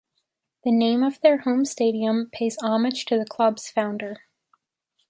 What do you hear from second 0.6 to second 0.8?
The